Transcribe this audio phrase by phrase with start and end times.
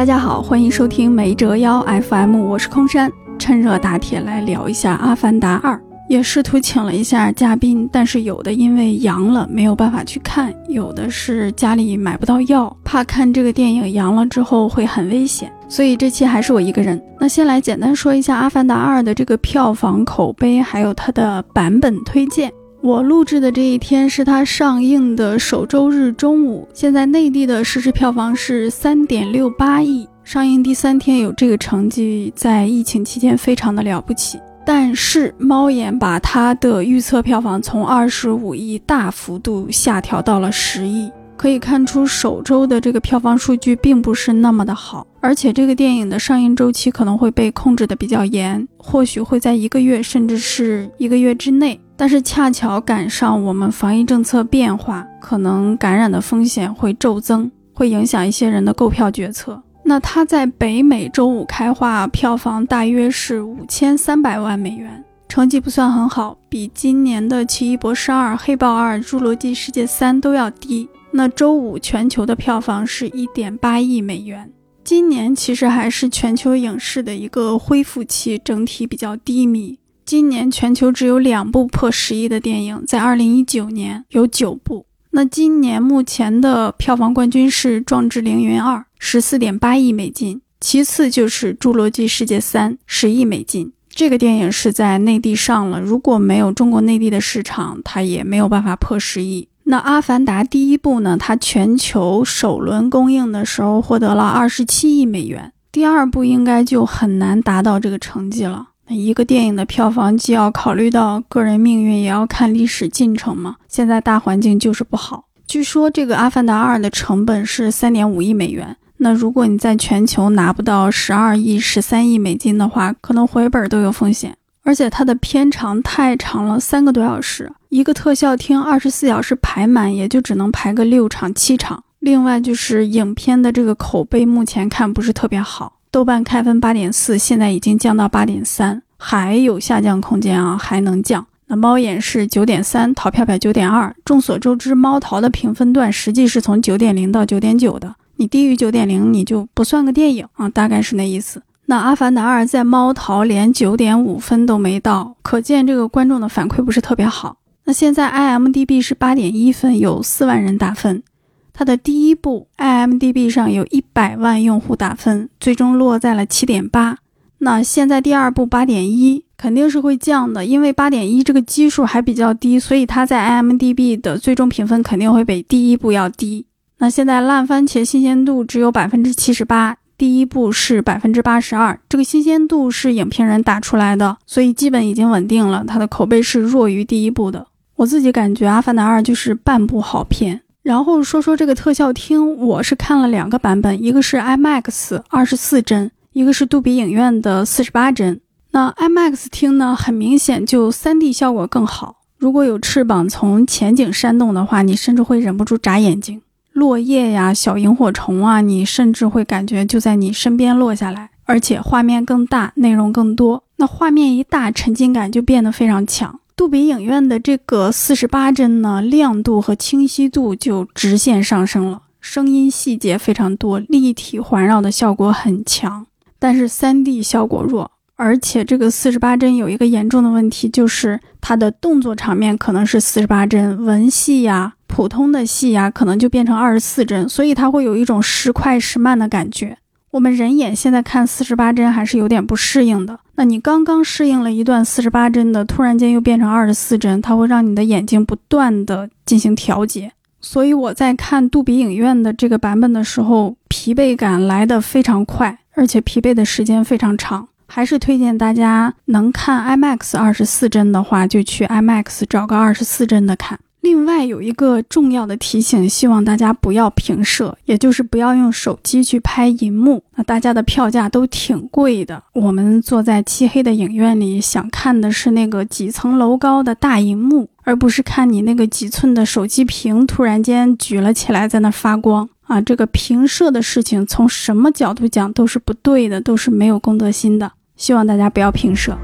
[0.00, 5.74] 大家好，欢迎收听没折腰 FM，我是空山，趁热打铁来聊一下《阿凡达二》，
[6.08, 16.98] 也试图请了一下嘉宾，但是有的因为阳了没有办法去看，有的是家里买不到药，怕看这个电影阳了之后会很危险，所以这期还是我一个人。
[17.18, 22.50] 那先来简单说一下《阿凡达二》的这个票房口碑，还有它的版本推荐。
[22.82, 26.66] 我录制的这一天是它上映的首周日中午。
[26.72, 34.40] 现在内地的实时票房是三点六八亿，上映第三天有这个成绩，在疫情期间非常的了不起。
[34.64, 41.10] 但是猫眼把它的预测票房从二十五亿大幅度下调到了十亿，
[41.40, 45.06] 可以看出首周的这个票房数据并不是那么的好。
[45.20, 51.80] 而且这个电影的上映周期可能会被控制的比较严，或许会在一个月甚至是一个月之内。
[51.96, 59.62] 但是恰巧赶上我们防疫政策变化，可能感染的风险会骤增，会影响一些人的购票决策。
[59.82, 70.86] 那它在北美周五开画票房大约是五千三百万美元，成绩不算很好，比今年的《奇异博士二》《黑豹二》《侏罗纪世界三》都要低。
[71.12, 74.52] 那周五全球的票房是一点八亿美元。
[74.84, 79.78] 今年其实还是全球影视的一个恢复期，整体比较低迷。
[80.04, 84.86] 今年全球只有两部破十亿的电影，在二零一九年有九部。
[85.10, 93.72] 那今年目前的票房冠军是《壮志凌云二》，十四点八亿美金，其次就是《侏罗纪世界三》，十亿美金。
[93.88, 99.48] 这个电影是在内地上了，如果没有中国内地的市场，它也没有办法破十亿。
[99.70, 101.16] 那《阿凡达》第一部呢？
[101.16, 108.66] 它全球首轮公映的时候获得了二十七亿美元，第二部应该就很难达到这个成绩了。
[108.88, 113.54] 那一个电影的票房既要考虑到个人命运，也要看历史进程嘛。
[113.68, 115.26] 现在大环境就是不好。
[115.46, 118.76] 据说这个《阿凡达二》的成本是三点五亿美元。
[118.96, 124.36] 那如果你在全球拿不到十二亿、十三亿美金的话，可能回本都有风险。
[124.64, 131.82] 而且它的片长太长了，三个多小时，一个特效厅二十四小时排满也就只能排个六场、七场。
[132.00, 135.78] 另外就是影片的这个口碑目前看不是特别好。
[135.92, 141.24] 豆瓣开分八点四，现在已经降到八点三，还有下降空间啊，还能降。
[141.46, 143.94] 那猫眼是九点三，淘票票九点二。
[144.04, 151.40] 众所周知，猫淘的评分段实际是从九点零到九点九的，你低于九点零，你就不算个电影啊，大概是那意思。
[151.66, 157.36] 那《阿凡达二》在猫淘连九点五分都没到，可见这个观众的反馈不是特别好。
[157.70, 161.04] 那现在 IMDB 是八点一分，有四万人打分。
[161.52, 166.98] 它的第一部 IMDB 上有一百万用户打分，最终落在了七点八。
[167.38, 176.46] 那现在第二部八点一肯定是会降的，因为八点一这个基数还比较低，所以它在 IMDB 的最终评分肯定会比第一部要低。
[176.78, 185.64] 那现在烂番茄新鲜度只有百分之七十八，第一部是百分之八十二，这个新鲜度是影评人打出来的，所以基本已经稳定了。
[185.64, 187.46] 它的口碑是弱于第一部的。
[187.80, 190.42] 我自己感觉《阿凡达二》就是半部好片。
[190.62, 198.20] 然后说说这个特效厅，我是看了两个版本，一个是 IMAX 二十四帧，一个是杜比影院的四十八帧。
[198.50, 202.02] 那 IMAX 厅呢，很明显就 3D 效果更好。
[202.18, 206.20] 如果有翅膀从前景扇动的话，你甚至会忍不住眨眼睛。
[206.52, 211.08] 落叶呀、小萤火虫啊，你甚至会感觉就在你身边落下来。
[211.24, 213.44] 而且画面更大，内容更多。
[213.56, 216.19] 那画面一大，沉浸感就变得非常强。
[216.40, 225.86] 杜比影院的这个四十八帧呢，亮度和清晰度就直线上升了，声音细节非常多，立体环绕的效果很强，
[226.18, 227.70] 但是三 D 效果弱。
[227.96, 239.58] 而且这个四十八帧有一个严重的问题，就是它的动作场面可能是四十八帧，文戏呀、普通的戏呀，可能就变成二十四帧，所以它会有一种时快时慢的感觉。
[239.92, 243.00] 我们人眼现在看四十八帧还是有点不适应的。
[243.16, 249.90] 那你刚刚适应了一段四十八帧的，突然间又变成二十四帧，它会让你的眼睛不断的进行调节。
[250.20, 257.26] 所以我在看杜比影院的这个版本的时候，疲惫感来得非常快，而且疲惫的时间非常长。
[257.46, 263.40] 还是推荐大家能看 IMAX 二十四帧的话，就去 IMAX 找个二十四帧的看。
[263.60, 269.82] 另外有一个重要的提醒，希望大家不要平射，也就是不要用手机去拍银幕。
[269.96, 282.40] 那大家的票价都挺贵的，我们坐在漆黑的影院里，想看的是那个几层楼高的大银幕，而不是看你那个几寸的手机屏突然间举了起来在那发光啊！
[282.40, 287.30] 这个平射的事情，从什么角度讲都是不对的，都是没有公德心的。
[287.56, 288.74] 希望大家不要平射。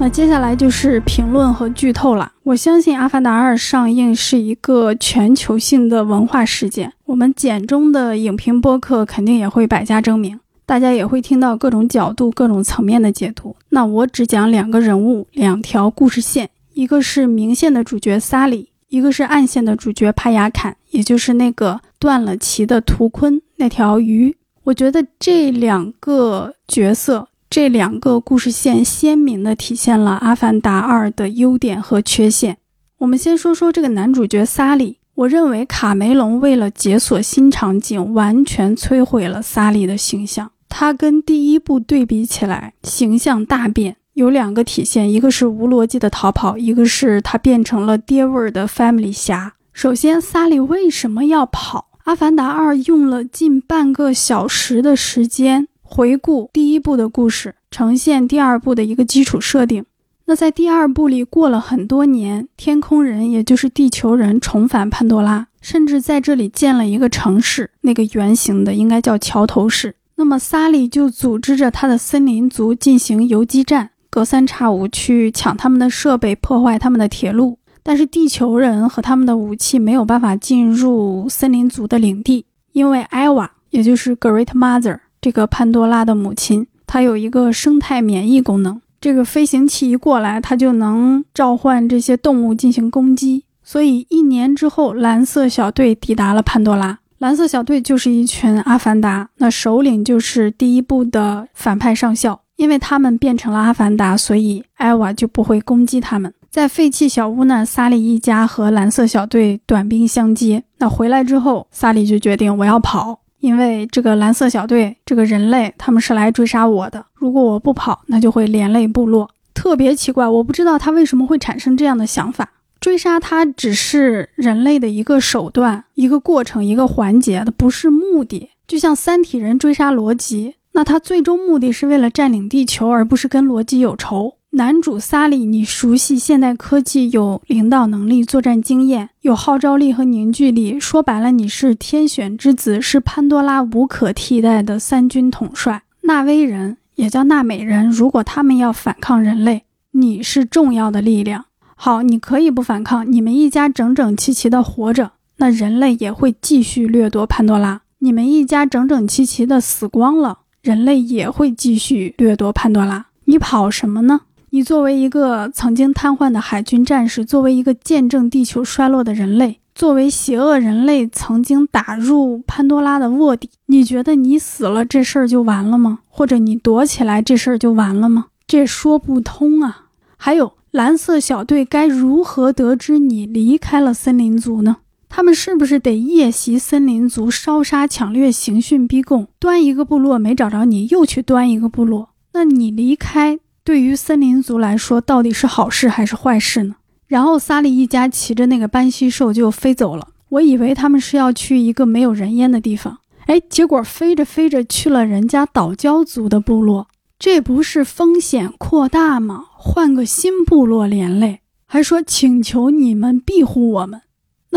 [0.00, 2.30] 那接下来就是评论和剧透了。
[2.44, 13.56] 我相信《阿凡达二》上映是一个全球性的文化事件，我们简中的影评播客肯定也会百家争鸣，大家也会听到各种角度、各种层面的解读。
[13.70, 24.36] 那我只讲两个人物、两条故事线，一个是明线的主角萨里，一个是暗线的主角帕雅坎，也就是那个断了鳍的图坤那条鱼。
[24.62, 27.26] 我觉得这两个角色。
[27.50, 32.58] 这两个故事线鲜明地体现了《阿凡达二》的优点和缺陷。
[32.98, 34.98] 我们先说说这个男主角萨利。
[35.14, 40.50] 我认为卡梅隆为了解锁新场景，完全摧毁了萨利的形象。
[40.68, 43.96] 他跟第一部对比起来，形象大变。
[44.12, 49.54] 有两个体现，一个是无逻辑的逃跑，一个是他变成了爹味儿的 Family 侠。
[49.72, 51.88] 首先，萨利为什么要跑？
[52.04, 55.66] 《阿凡达二》用了近半个小时的时间。
[55.90, 59.86] 回顾第一部的故事，呈现第二部的一个基础设定。
[60.26, 69.96] 那在第二部里，过了很多年，天空人也就是地球人重返潘多拉，甚至在这里建了一个城市，那个圆形的应该叫桥头市。
[70.16, 77.58] 那么萨利就组织着他的森林族进行游击战，隔三差五去抢他们的设备，破坏他们的铁路。
[77.82, 84.98] 但是地球人和他们的武器没有办法进入森林族的领地，因为艾娃，也就是 Great Mother。
[85.20, 88.80] 这个潘多拉的母亲，它有一个生态免疫功能。
[89.00, 93.44] 这个飞行器一过来，它就能召唤这些动物进行攻击。
[93.62, 96.98] 所以一年之后，蓝色小队抵达了潘多拉。
[97.18, 102.40] 蓝色小队就是一群阿凡达，那首领就是第一部的反派上校。
[102.56, 106.34] 因为他们变成了阿凡达，所以艾娃就不会攻击他们。
[106.50, 110.64] 在废弃小屋呢，萨利一家和蓝色小队短兵相接。
[110.78, 113.20] 那回来之后，萨利就决定我要跑。
[113.40, 117.04] 因为这个蓝色小队，这个人类他们是来追杀我的。
[117.14, 119.30] 如果我不跑，那就会连累部落。
[119.54, 122.50] 特别奇怪，我不知道他为什么会产生这样的想法。
[122.80, 128.50] 追杀他只是人类的一个手段、一个过程、一个环节，的不是目的。
[128.68, 134.34] 就像三体人追杀罗辑，那他最终目的是为了占领地球，而不是跟罗辑有仇。
[134.58, 140.80] 男主萨利，你熟悉现代科技，有领导能力、作战经验，有号召力和凝聚力。
[140.80, 145.84] 说白了，你是天选之子，是潘多拉无可替代的三军统帅。
[146.00, 149.62] 纳威人也叫纳美人，如果他们要反抗人类，
[149.92, 151.44] 你是重要的力量。
[151.76, 157.82] 好，你可以不反抗，你们一家整整齐齐的活着，那人类也会继续掠夺潘多拉。
[158.00, 163.06] 你们一家整整齐齐的死光了，人类也会继续掠夺潘多拉。
[163.26, 164.22] 你跑什么呢？
[164.50, 175.98] 你作为一个曾经瘫痪的海军战士，作为一个见证地球衰落的人类，作为邪恶人类曾经打入潘多拉的卧底，你觉得你死了这事儿就完了吗？
[176.08, 178.28] 或者你躲起来这事儿就完了吗？
[178.46, 179.88] 这说不通啊！
[180.16, 184.78] 还有蓝色小队该如何得知你离开了森林族呢？
[185.10, 192.08] 他们是不是得夜袭森林族，烧杀抢掠，刑讯逼供，端一个部落没找着你，又去端一个部落？
[192.32, 193.38] 那你离开？
[193.68, 196.76] 对于森林族来说，到底是好事还是坏事呢？
[197.06, 200.08] 然后萨利一家骑着那个斑蜥兽就飞走了。
[200.30, 206.88] 我以为他们是要去一个没有人烟的地方，哎，结果飞着飞着去了人家岛礁族的部落。
[207.18, 209.44] 这不是风险扩大吗？
[209.58, 214.00] 换个新部落连累，还说请求你们庇护我们。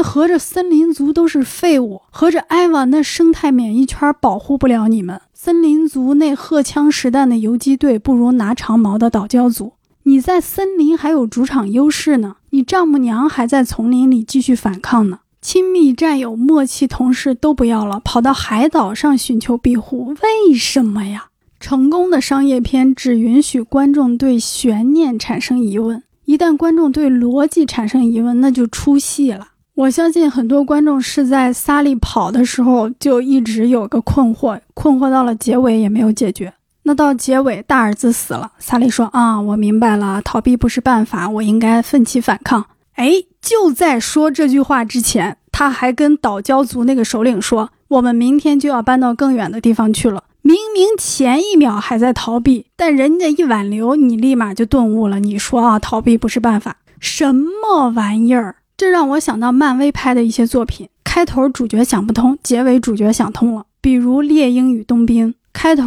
[0.01, 5.21] 合着森林族都是废物，合着艾娃那生态免疫圈保护不了你们。
[5.33, 9.73] 森林族那荷枪实弹的游击队不如拿长矛的岛礁族。
[10.03, 15.19] 你在森林还有主场优势呢，你丈母娘还在丛林里继续反抗呢。
[15.41, 21.27] 亲密战友、默契同事都不要了，跑到海岛上寻求庇护，为什么呀？
[21.59, 29.49] 成功的商业片只允许观众对悬念产生疑问，一旦观众对逻辑产生疑问，那就出戏了。
[29.73, 36.53] 我相信很多观众是在萨利跑的时候就一直有个困惑，困惑到了结尾也没有解决。
[36.83, 43.11] 那到结尾大儿子死了，萨利说：“啊，我明白了，逃避不是办法，我应该奋起反抗。”哎，
[43.41, 55.19] 就在说这句话之前，他还跟岛礁族那个首领说：“我们明天就要搬到更远的地方去了。”明明前一秒还在逃避，但人家一挽留，你立马就顿悟了。
[55.19, 58.55] 你说啊，逃避不是办法，什么玩意儿？
[58.81, 63.63] 这让我想到漫威拍的一些作品，开头主角想不通，结尾主角想通了。
[63.79, 65.85] 比如《猎鹰与冬兵》，开头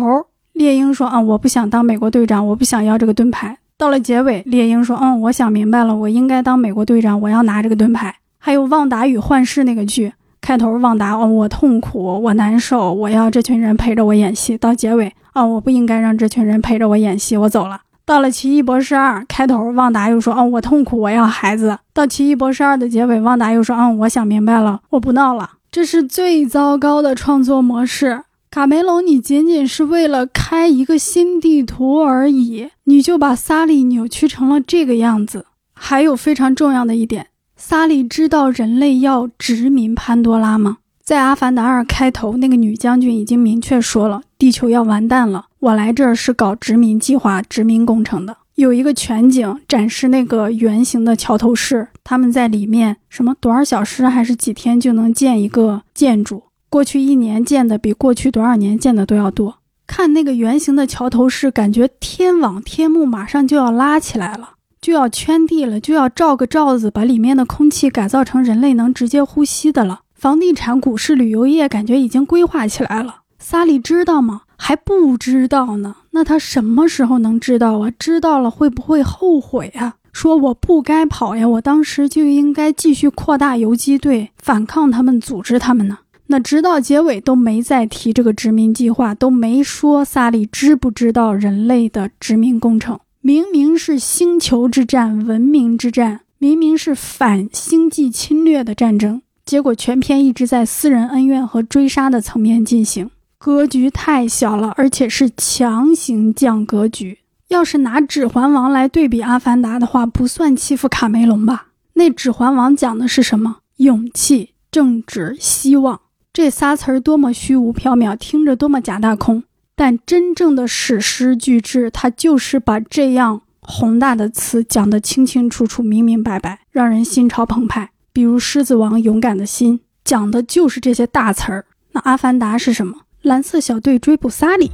[0.52, 28.24] 猎鹰说：“啊，我不想当美国队长，我不想要这个盾牌。”到了结尾，猎鹰说：“嗯，我想明白了，我应该当美国队长，我要拿这个盾牌。”还有《旺达与幻视》那个剧，开头旺达：“哦，我痛苦，我难受，我要这群人陪着我演戏。”到结尾：“哦，我不应该让这群人陪着我演戏，我走了。”到了《奇异博士二》开头，旺达又说：“哦，我痛苦，我要孩子。”到《奇异博士二》的结尾，旺达又说：“嗯，我想明白了，我不闹了。”这是最糟糕的创作模式。
[28.50, 35.46] 卡梅隆，你仅仅是为了开一个新地图而已，你就把萨利扭曲成了这个样子。
[35.74, 40.76] 还有非常重要的一点，萨利知道人类要殖民潘多拉吗？
[41.02, 45.46] 在《阿凡达二》开头，那个女将军已经明确说了，地球要完蛋了。
[45.64, 48.36] 我来这儿是搞殖民计划、殖民工程的。
[48.56, 56.42] 有一个全景展示那个圆形的桥头市，他们在里面什么多少小时还是几天就能建一个建筑？
[56.68, 59.60] 过去一年建的比过去多少年建的都要多。
[59.86, 64.50] 看那个圆形的桥头市，感觉天网天幕马上就要拉起来了，
[64.82, 70.00] 就要圈地了，就要罩个罩子，把里面的空气改造成人类能直接呼吸的了。
[70.12, 73.22] 房地产、股市、旅游业感觉已经规划起来了。
[73.38, 74.42] 萨利知道吗？
[74.56, 77.90] 还不知道呢，那他什么时候能知道啊？
[77.98, 79.96] 知道了会不会后悔啊？
[80.12, 85.98] 说我不该跑呀，我当时就应该继续扩大游击队，反抗他们，组织他们呢。
[86.28, 92.98] 那直到结尾都没再提这个殖民计划，都没说萨利知不知道人类的殖民工程。
[93.20, 103.10] 明明是星球之战、文明之战，明明是反星际侵略的战争，结果全篇一直在私人恩怨和追杀的层面进行。
[103.44, 107.18] 格局太小了，而且是强行降格局。
[107.48, 111.66] 要是拿《指环王》来对比《阿凡达》的话，不算欺负卡梅隆吧？
[111.92, 113.58] 那《指环王》讲的是什么？
[113.76, 116.00] 勇气、正直、希望，
[116.32, 119.44] 这仨词儿多么虚无缥缈，听着多么假大空。
[119.76, 127.90] 但真正的史诗巨制，它就是把这样宏大的词讲得清清楚楚、明明白白，让人心潮澎湃。
[128.10, 131.66] 比如《狮子王》勇敢的心，讲的就是这些大词儿。
[131.92, 133.00] 那《阿凡达》是什么？
[133.24, 134.70] 蓝色小队追捕萨里。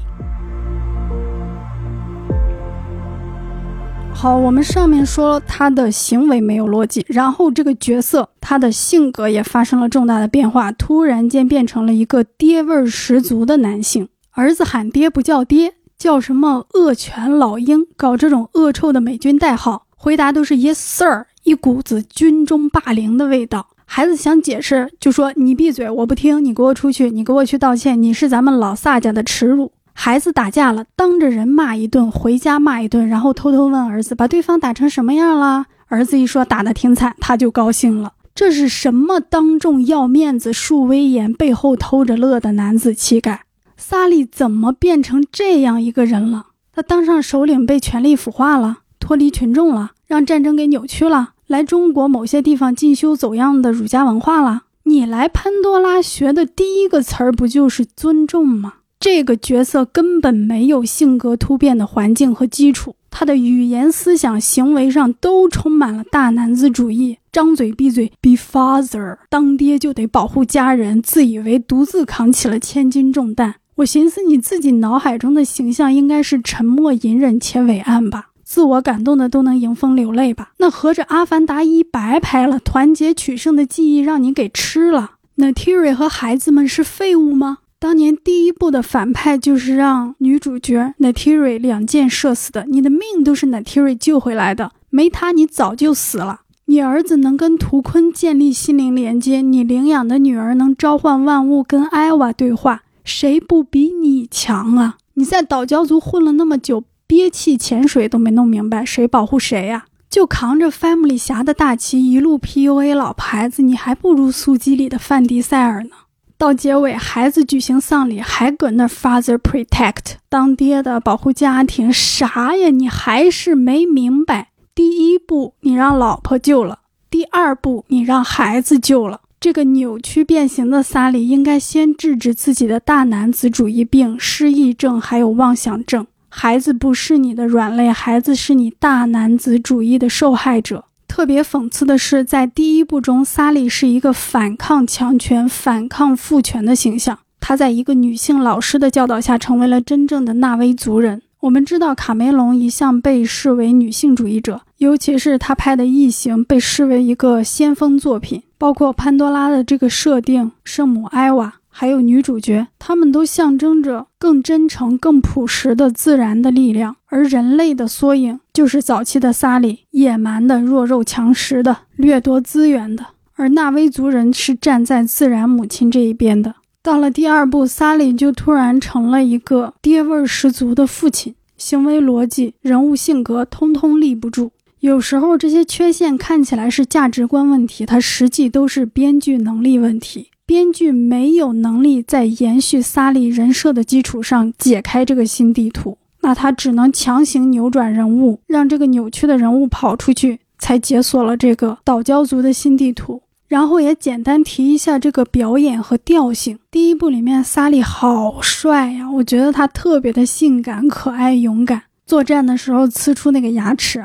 [4.12, 14.08] 好，我们上面说他的行为没有逻辑，然后这个角色他的性格也发生了重大的变化，突然间变成了一个爹味儿十足的男性。
[14.32, 23.68] 儿子喊爹不叫爹，叫什么恶犬老鹰，搞这种恶臭的美军代号，回答都是 Yes sir，一股子军中霸凌的味道。
[23.92, 29.72] 孩子想解释，就说你闭嘴，我不听，你给我出去，你给我去道歉，你是咱们老萨家的耻辱。
[29.92, 35.66] 孩子打架了，当着人骂一顿，回家骂一顿，然后偷偷问儿子，把对方打成什么样了？
[35.88, 38.12] 儿子一说打得挺惨，他就高兴了。
[38.32, 43.42] 这是什么当众要面子、树威严，背后偷着乐的男子气概？
[43.76, 46.46] 萨利怎么变成这样一个人了？
[46.72, 51.30] 他当上首领，被权力腐化了，脱离群众了，让战争给扭曲了。
[51.50, 54.62] 来中国某些地方进修走样的儒家文化了。
[54.84, 58.74] 你来潘多拉学的第一个词儿不就是尊重吗？
[59.00, 73.56] 这个角色根本没有性格突变的环境和基础，他的语言、思想、行为上都充满了大男子主义，张嘴闭嘴 be father，当爹就得保护家人，自以为独自扛起了千斤重担。
[73.76, 78.29] 我寻思你自己脑海中的形象应该是沉默、隐忍且伟岸吧。
[78.50, 80.50] 自我感动的都能迎风流泪吧？
[80.56, 85.12] 那合着《阿凡达一》白拍了，团结取胜的记忆让你给吃了。
[85.36, 87.58] 那 Terry 和孩子们是废物吗？
[87.78, 96.40] 当年第一部的反派就是让女主角 Natiri 两箭射死的，你的命都是 Natiri 救回来的，没他你早就死了。
[96.64, 104.96] 你儿子能跟图坤建立心灵连接，你领养的女儿能召唤万物跟艾娃对话，谁不比你强啊？
[105.14, 106.82] 你在岛礁族混了那么久。
[107.10, 109.86] 憋气潜水都没弄明白谁保护谁呀？
[110.08, 115.90] 就扛着 Family 侠的大旗一路 PUA 老婆孩子，你还不如速激里的范迪塞尔呢。
[116.38, 122.70] 到结尾，孩子举行丧礼还搁那 Father Protect，当爹的保护家庭，啥呀？
[122.70, 124.50] 你还是没明白。
[124.72, 126.78] 第一步你让老婆救了，
[127.10, 129.22] 第二步你让孩子救了。
[129.40, 136.06] 这个扭曲变形的萨利应该先治治自己的大男子主义病、失忆症还有妄想症。
[136.32, 140.84] 孩子不是你的软肋，孩子是你大男子主义的受害者。
[141.08, 147.18] 特别讽刺的是，在第一部中，萨利是一个反抗强权、反抗父权的形象。
[147.40, 151.20] 他在一个女性老师的教导下，成为了真正的纳威族人。
[151.40, 161.54] 我们知道，卡梅隆一向被视为女性主义者，尤其是他拍的《异形》被视为一个先锋作品，包括潘多拉的这个设定，圣母艾娃。
[161.80, 173.06] 还有女主角，她们都象征着更真诚、更朴实的自然的力量，而人类的缩影就是早期的萨利，野蛮的、弱肉强食的、掠夺资源的。
[173.32, 176.56] 而纳威族人是站在自然母亲这一边的。
[176.82, 184.52] 到了第二部，萨利就突然成了一个爹味儿十足的父亲，行为逻辑、人物性格通通立不住。
[184.80, 190.26] 有时候这些缺陷看起来是价值观问题，它实际都是编剧能力问题。
[190.50, 203.22] 编剧没有能力在延续萨利人设的基础上解开这个新地图，那他只能强行扭转人物，让这个扭曲的人物跑出去，才解锁了这个岛礁族的新地图。
[203.46, 206.58] 然后也简单提一下这个表演和调性。
[206.68, 211.80] 第一部里面萨利好帅呀，我觉得他特别的性感、可爱、勇敢。
[212.06, 214.04] 作战的时候呲出那个牙齿，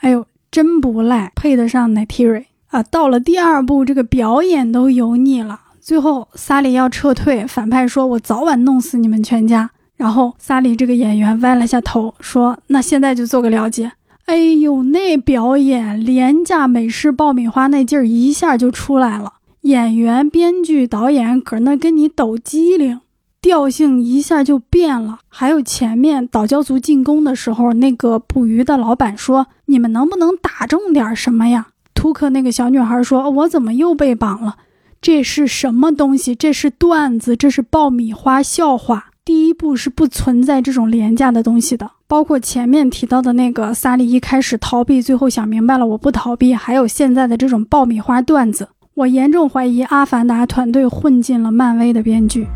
[0.00, 2.82] 哎呦，真不赖，配得上 Neytiri 啊。
[2.82, 5.60] 到了第二部，这个表演都油腻了。
[5.84, 13.92] 最后萨利要撤退，反派说：“我早晚弄死你们全家。”然后萨利这个演员歪了下头，说：“那现在就做个了结。”
[14.24, 23.00] 哎呦，那表演廉价美式爆米花那劲儿一下就出来了，演员、编剧、导演搁那跟你抖机灵，
[23.42, 25.18] 调性一下就变了。
[25.28, 34.56] 还有前面岛礁族进攻的时候，那个捕鱼的老板说：“你们能不能打中点什么呀？”图克那个小女孩说：“我怎么又被绑了？
[35.04, 36.34] 这是什么东西？
[36.34, 52.46] 这是段子，这是爆米花笑话。”第一部是不存在这种廉价的东西的，包括前面提到的那个萨利一开始逃避，最后想明白了我不逃避，还有现在的这种爆米花段子，我严重怀疑阿凡达团队混进了漫威的编剧。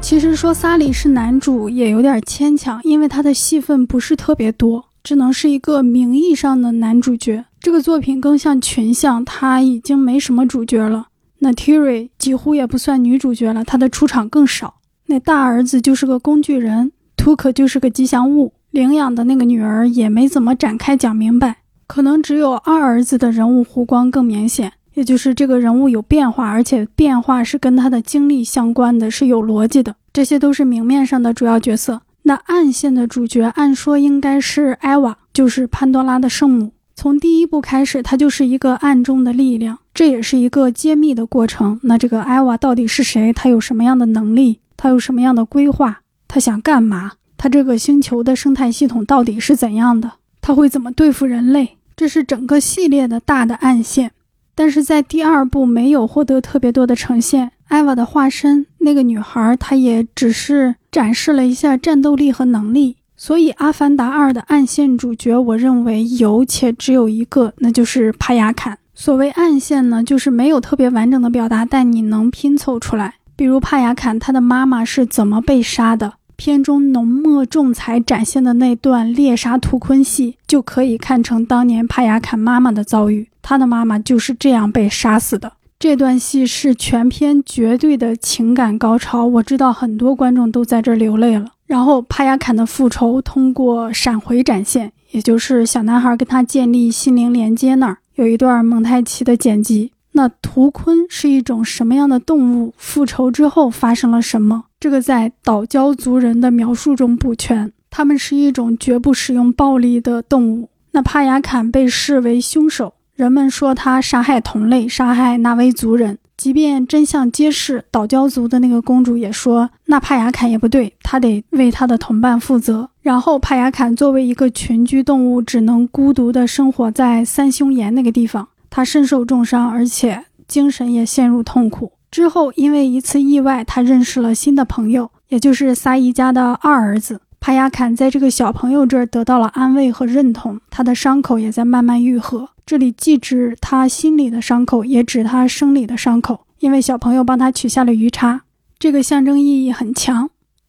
[0.00, 7.44] 其实说萨利是男主也有点牵强，因为他的戏份不是特别多，只能是一个名义上的男主角。
[7.60, 11.08] 这个作品更像群像，他已经没什么主角了。
[11.40, 14.76] 那 Tiri 几乎也不算女主角了，她的出场更少。
[15.06, 29.96] 那大儿子就是个工具人，图可就是个吉祥物，领养的那个女儿也没怎么展开讲明白，可能只有二儿子的人物弧光更明显，也就是这个人物有变化，而且变化是跟他的经历相关的，是有逻辑的。
[30.12, 32.02] 这些都是明面上的主要角色。
[32.22, 36.72] 那暗线的主角，按说应该是艾娃，就是潘多拉的圣母。
[37.00, 41.78] 从第一部开始，它就是一个暗中的力量，这也是一个揭秘的过程。
[41.84, 43.32] 那这个艾娃到底是谁？
[43.32, 44.58] 她有什么样的能力？
[44.76, 46.00] 她有什么样的规划？
[46.26, 47.12] 她想干嘛？
[47.36, 50.14] 她这个星球的生态系统到底是怎样的？
[50.40, 51.76] 她会怎么对付人类？
[51.94, 54.10] 这是整个系列的大的暗线。
[54.56, 57.52] 但是在第二部没有获得特别多的呈现。
[57.68, 62.96] 艾娃的化身那个女孩，她也只是展示了一下战斗力和能力。
[63.20, 68.78] 所以，《阿凡达二》的暗线主角，我认为有且只有一个，那就是帕雅坎。
[68.94, 73.16] 所谓暗线呢，就是没有特别完整的表达，但你能拼凑出来。
[73.34, 83.28] 比如帕雅坎他的妈妈是怎么被杀的，片中浓墨重彩展现的那段猎杀图坤戏，就可以看成当年帕雅坎妈妈的遭遇。
[83.42, 85.54] 他的妈妈就是这样被杀死的。
[85.80, 91.46] 这段戏是全片绝对的情感高潮，我知道很多观众都在这流泪了。
[91.68, 99.92] 然后帕雅坎的复仇通过闪回展现，也就是小男孩跟他建立心灵连接那儿有一段蒙太奇的剪辑。
[100.12, 102.74] 那图坤是一种什么样的动物？
[102.76, 104.64] 复仇之后发生了什么？
[104.80, 107.70] 这个在岛礁族人的描述中不全。
[107.90, 110.70] 他们是一种绝不使用暴力的动物。
[110.90, 116.18] 那帕雅坎被视为凶手，人们说他杀害同类，杀害纳威族人。
[116.38, 122.88] 即便真相揭示，岛礁族的那个公主也说，那帕雅坎也不对，他得为他的同伴负责。
[123.02, 131.90] 然后帕雅坎作为一个群居动物，只能孤独地生活在三凶岩那个地方，他身受重伤，而且精神也陷入痛苦。
[132.10, 142.48] 之后因为一次意外，他认识了新的朋友，也就是萨伊家的二儿子帕雅坎，在这个小朋友这儿得到了安慰和认同，他的伤口也在慢慢愈合。
[142.66, 148.42] 这里既指他心里的伤口，也指他生理的伤口，因为小朋友帮他取下了鱼叉，
[148.78, 150.28] 这个象征意义很强。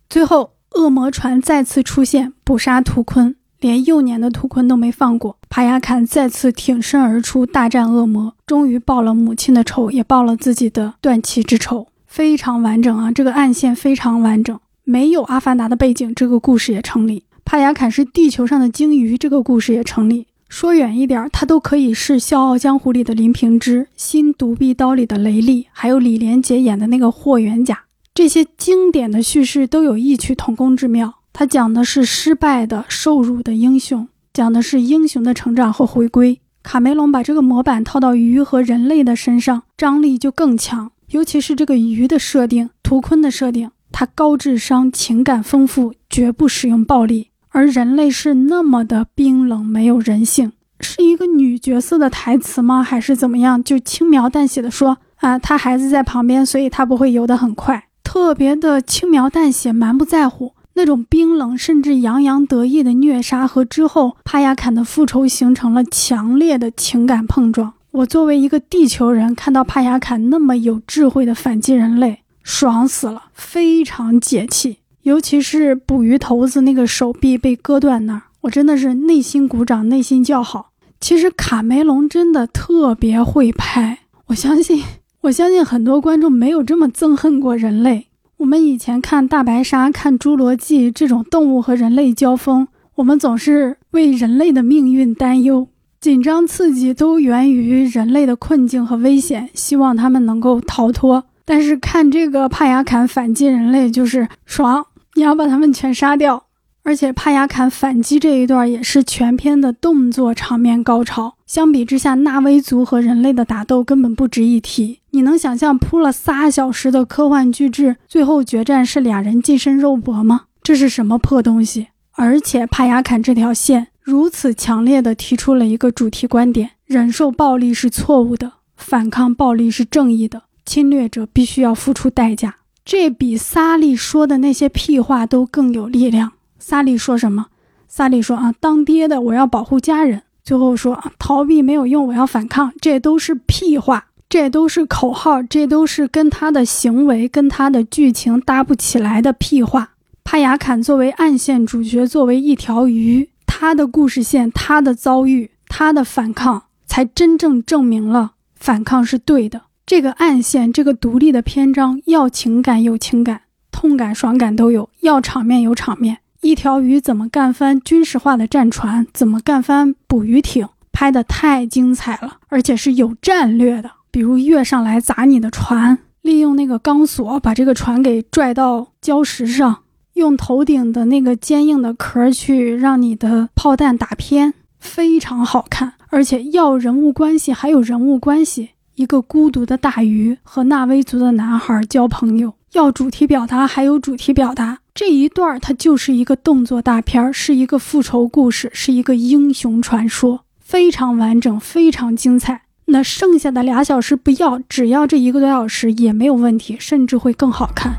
[0.09, 5.37] 最后，恶魔船再次出现，捕杀图坤，连幼年的图坤都没放过。
[5.49, 11.87] 帕雅坎再次挺身而出，大战恶魔，终于报了母亲的仇，也报了自己的断妻之仇。
[12.07, 14.57] 非常完整啊，这个暗线非常完整，
[14.89, 17.21] 没有阿凡达的背景，这个故事也成立。
[17.45, 20.25] 帕雅坎是地球上的鲸鱼，这个故事也成立。
[20.47, 27.83] 说远一点，他都可以是《笑傲江湖》里的林平之，《新独臂刀》里的雷利，还有李连杰演的那个霍元甲。
[28.15, 31.13] 这些经典的叙事都有异曲同工之妙。
[31.31, 36.39] 他讲的是失败的、受辱的英雄，讲的是英雄的成长和回归。
[36.63, 40.91] 卡梅隆把这个模板套到鱼和人类的身上，张力就更强。
[41.11, 47.29] 尤其是这个鱼的设定，图坤的设定，他高智商、情感丰富，绝不使用暴力。
[47.49, 52.83] 而人类是那么的冰冷，没有人性，是一个女角色的台词吗？
[52.83, 53.63] 还是怎么样？
[53.63, 57.85] 就轻描淡写的说啊，他孩子在旁边，所以他不会游得很快。
[58.03, 60.53] 特别的轻描淡写，蛮不在乎。
[60.73, 67.73] 那种冰冷甚至洋洋得意的虐杀和之后帕雅坎的复仇形成了强烈的情感碰撞。
[67.91, 74.79] 我作为一个地球人，看到帕雅坎那么有智慧的反击人类，爽死了，非常解气。
[75.03, 80.71] 尤其是捕鱼头子那个手臂被割断那儿，我真的是内心鼓掌，内心叫好。
[80.99, 84.83] 其实卡梅隆真的特别会拍，我相信，
[85.21, 88.07] 我相信很多观众没有这么憎恨过人类。
[88.37, 95.67] 我们以前看大白鲨、看侏罗纪这种动物和人类交锋，我们总是为人类的命运担忧，
[96.01, 101.25] 紧张刺激都源于人类的困境和危险，希望他们能够逃脱。
[101.49, 104.85] 但是看这个帕雅坎反击人类就是爽，
[105.15, 106.43] 你要把他们全杀掉。
[106.83, 111.33] 而且帕雅坎反击这一段也是全片的动作场面高潮。
[111.47, 114.99] 相比之下，纳威族和人类的打斗根本不值一提。
[115.09, 120.41] 你能想象铺了仨小时的科幻巨制，最后决战是俩人近身肉搏吗？
[120.61, 121.87] 这是什么破东西？
[122.11, 132.57] 而且帕雅坎这条线如此强烈地提出了一个主题观点：忍受暴力是错误的，反抗暴力是正义的，侵略者必须要付出代价。
[132.85, 136.33] 这比萨利说的那些屁话都更有力量。
[136.59, 137.47] 萨利说什么？
[137.87, 149.93] 萨利说：“啊，当爹的我要保护家人。”最后说：“啊，逃避没有用，我要反抗。”这都是屁话，这都是口号，这都是跟他的行为、跟他的剧情搭不起来的屁话。
[150.23, 159.63] 帕雅坎作为暗线主角，作为一条鱼，他的故事线、他的遭遇、他的反抗，才真正证明了反抗是对的。
[159.89, 166.19] 这个暗线，这个独立的篇章，要情感有情感，痛感、爽感都有；要场面有场面。
[166.41, 169.07] 一条鱼怎么干翻军事化的战船？
[169.11, 170.67] 怎么干翻捕鱼艇？
[170.91, 173.89] 拍的太精彩了，而且是有战略的。
[174.11, 179.79] 比如跃上来砸你的船，利用那个钢索把这个船给拽到礁石上，
[180.13, 185.93] 用头顶的那个坚硬的壳去让你的炮弹打偏，非常好看。
[186.09, 192.53] 而且要人物关系还有人物关系，一个孤独的大鱼和纳威族的男孩交朋友。
[192.73, 202.63] 要主题表达还有主题表达，这一段它就是一个动作大片，是一个复仇故事，是一个英雄传说，非常完整，非常精彩。
[202.87, 207.93] 那剩下的俩小时不要，只要这一个多小时也没有问题，甚至会更好看。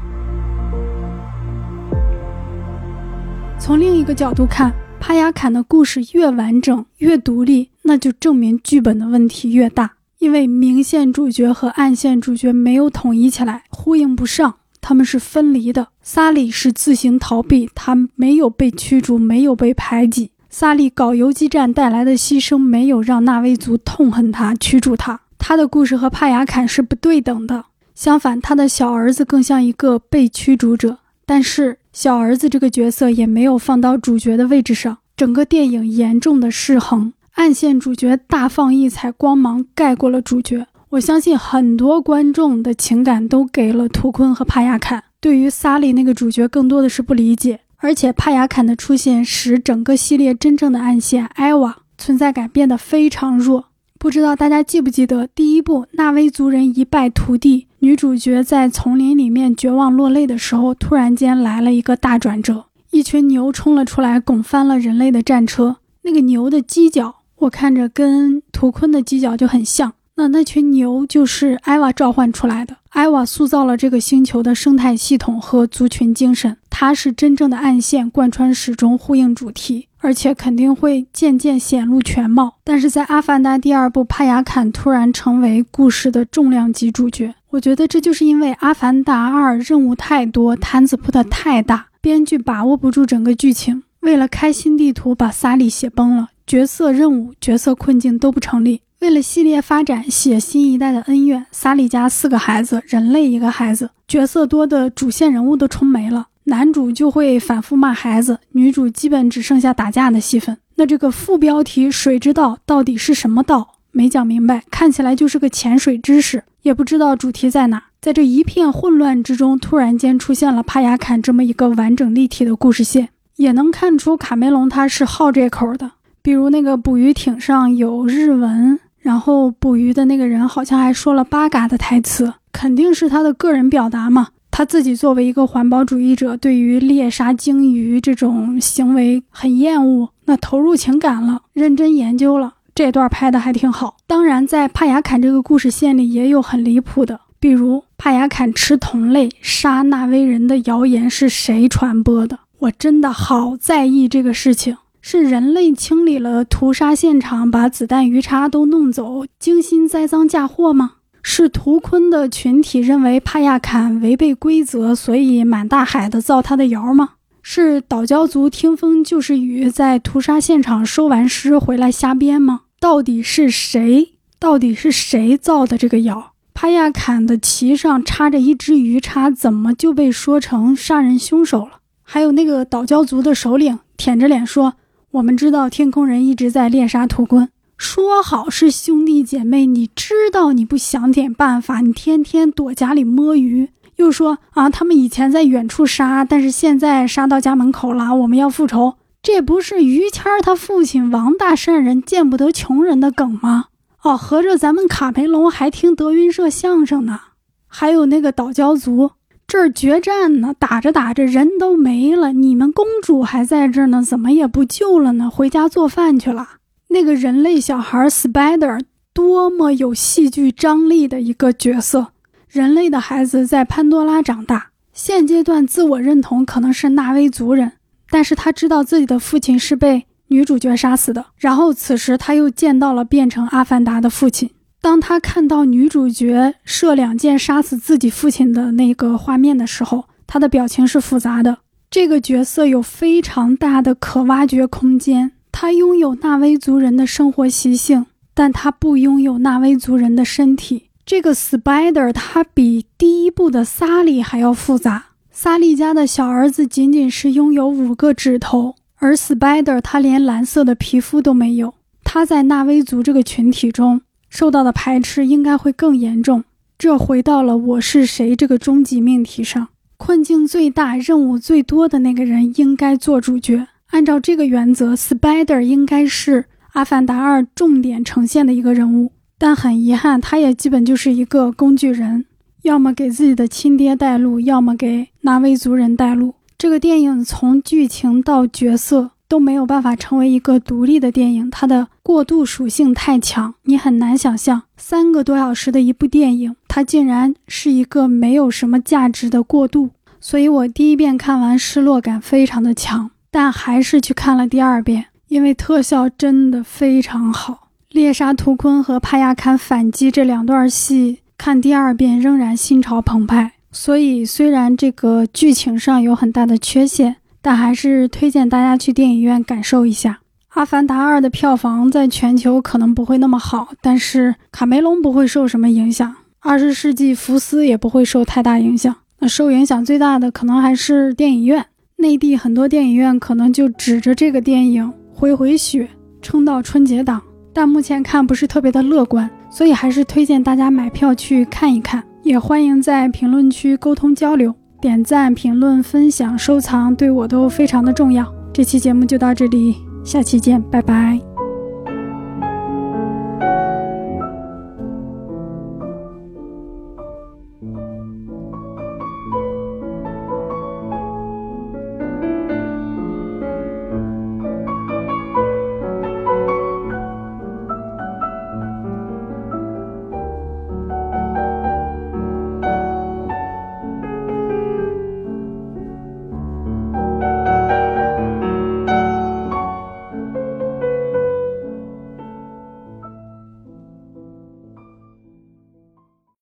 [3.59, 9.93] 从另一个角度看，帕雅坎的故事越完整、越独立，那就证明剧本的问题越大。
[10.21, 15.89] 因为明线主角和暗线主角没有统一起来，呼应不上，他们是分离的。
[16.03, 20.31] 萨利是自行逃避，他没有被驱逐，没有被排挤。
[20.51, 25.19] 萨利搞游击战带来的牺牲，没有让纳威族痛恨他、驱逐他。
[25.39, 27.65] 他的故事和帕雅坎是不对等的。
[27.95, 34.99] 相反，他的小儿子更像一个被驱逐者，但是小儿子这个角色也没有放到主角的位置上。
[35.17, 37.15] 整个电影严重的失衡。
[37.35, 40.67] 暗线主角大放异彩，光芒盖过了主角。
[40.91, 45.05] 我相信很多观众的情感都给了图坤和帕雅坎。
[45.21, 47.61] 对于萨利那个主角，更多的是不理解。
[47.77, 53.67] 而且帕雅坎的出现，使整个系列真正的暗线艾娃存在感变得非常弱。
[53.99, 65.77] 不知道大家记不记得，第一部纳威族人一败涂地，女主角在丛林里面绝望落泪的时候，突然间来了一个大转折，一群牛冲了出来，拱翻了人类的战车。
[66.03, 67.20] 那个牛的犄角。
[67.41, 72.77] 我看着跟图坤的犄角就很像，那那群牛就是艾娃召唤出来的。
[72.91, 82.57] 艾娃塑造了这个星球的生态系统和族群精神，它是真正的暗线，贯穿始终，呼应主题，而且肯定会渐渐显露全貌。
[82.63, 96.29] 但是在《阿凡达》第二部，帕雅坎突然成为故事的重量级主角，我觉得这就是因为《阿凡达二》任务太多，摊子铺的太大，编剧把握不住整个剧情，为了开新地图，把萨利写崩了。
[96.51, 98.81] 角色任务、角色困境都不成立。
[98.99, 106.27] 为了系列发展，写新一代的恩怨，萨利家四个孩子，人类一个孩子，角色多的主线人物都冲没了。
[106.47, 110.59] 男主就会反复骂孩子，女主基本只剩下打架的戏份。
[110.75, 113.75] 那这个副标题“水之道”到底是什么道？
[113.93, 117.85] 没讲明白，看起来就是个潜水知识，也不知道主题在哪。
[118.01, 125.93] 在这一片混乱之中，突然间出现了帕雅坎这么一个完整立体的故事线，也能看出卡梅隆他是好这口的。
[126.23, 134.29] 比如那个捕鱼艇上有日文，然后捕鱼的那个人好像还说了八嘎的台词，肯定是他的个人表达嘛。
[134.51, 143.97] 他自己作为一个环保主义者，对于猎杀鲸鱼这种行为很厌恶，那投入情感了，认真研究了这段拍的还挺好。
[144.07, 152.41] 当然，在帕雅坎这个故事线里也有很离谱的，比如帕雅坎吃同类杀纳威人的谣言是谁传播的？
[152.59, 154.77] 我真的好在意这个事情。
[155.03, 160.93] 是人类清理了屠杀现场，把子弹、鱼叉都弄走，精心栽赃嫁祸吗？
[161.23, 167.11] 是图坤的群体认为帕亚坎违背规则，所以满大海的造他的谣吗？
[167.43, 172.63] 是岛礁族听风就是雨，在屠杀现场收完尸回来瞎编吗？
[172.79, 174.13] 到底是谁？
[174.39, 176.33] 到底是谁造的这个谣？
[176.55, 181.81] 帕亚坎的旗上插着一只鱼叉，怎么就被说成杀人凶手了？
[182.03, 184.75] 还有那个岛礁族的首领舔着脸说。
[185.13, 203.65] 我们知道天空人一直在猎杀土坤，说好是兄弟姐妹，你知道你不想点办法，你天天躲家里摸鱼，又说啊，他们以前在远处杀，但是现在杀到家门口了，我们要复仇，这不是于谦他父亲王大善人见不得穷人的梗吗？
[204.03, 207.21] 哦，合着咱们卡梅隆还听德云社相声呢？
[207.67, 209.11] 还有那个岛礁族。
[209.51, 215.29] 这儿决战呢，打着打着人都没了，你们公主还在这儿呢，怎么也不救了呢？
[215.29, 216.51] 回家做饭去了。
[216.91, 218.81] 那个人类小孩 Spider
[219.13, 222.13] 多么有戏剧张力的一个角色。
[222.49, 227.73] 人类的孩子在潘多拉长大，现阶段自我认同可能是纳威族人，
[228.09, 231.27] 但是他知道自己的父亲是被女主角杀死的。
[231.37, 234.49] 然后此时他又见到了变成阿凡达的父亲。
[234.83, 241.59] 当他看到女主角射两箭杀死自己父亲的那个画面的时候，他的表情是复杂的。
[241.91, 245.33] 这个角色有非常大的可挖掘空间。
[245.53, 250.85] 他拥有纳威族人的生活习性，但他不拥有纳威族人的身体。
[251.05, 255.07] 这个 Spider 他比第一部的萨利还要复杂。
[255.31, 261.75] 萨利家的小儿子仅仅是拥有五个指头，而 Spider 他连蓝色的皮肤都没有。
[262.05, 264.01] 他在纳威族这个群体中。
[264.31, 266.45] 受到的排斥应该会更严重。
[266.79, 273.67] 这回到了我是谁这个终极命题上，困境最大、任务最多的那个人应该做主角。
[273.89, 279.13] 按照这个原则，Spider 应该是《阿凡达二》重点呈现的一个人物。
[279.37, 282.27] 但很遗憾，他也基本就是一个工具人，
[282.63, 286.35] 要么给自己的亲爹带路，要么给纳威族人带路。
[286.57, 289.11] 这个电影从剧情到角色。
[289.31, 299.91] 都没有办法成为一个独立的电影，它的过渡属性太强，你很难想象三个多小时的一部电影，它竟然是一个没有什么价值的过渡。
[300.21, 307.69] 所以我第一遍看完失落感非常的强，但还是去看了第二遍，因为特效真的非常好。
[307.91, 313.53] 猎杀图坤和帕亚坎反击这两段戏，看第二遍仍然心潮澎湃。
[313.71, 317.19] 所以虽然这个剧情上有很大的缺陷。
[317.43, 320.11] 但还是推荐大家去电影院感受一下
[320.51, 328.95] 《阿凡达二》的票房，在全球可能不会那么好，但是卡梅隆不会受什么影响，二十世纪福斯也不会受太大影响。
[329.19, 331.65] 那受影响最大的可能还是电影院，
[331.97, 335.89] 内地很多电影院可能就指着这个电影回回血，
[336.23, 337.21] 撑到春节档。
[337.53, 344.55] 但目前看不是特别的乐观，所以还是推荐大家买票去看一看，也欢迎在评论区沟通交流。
[344.81, 348.27] 点赞、评论、分享、收藏，对我都非常的重要。
[348.53, 351.30] 这期节目就到这里，下期见，拜拜。